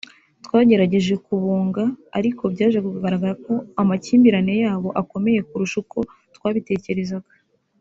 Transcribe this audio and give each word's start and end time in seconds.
twagerageje 0.45 1.13
kubunga 1.25 1.83
ariko 2.17 2.43
byaje 2.53 2.77
kugaragara 2.85 3.33
ko 3.45 3.53
amakimbirane 3.81 4.53
yabo 4.63 4.89
akomeye 5.01 5.39
kurusha 5.47 5.75
uko 5.83 5.99
twabitekerezaga 6.35 7.31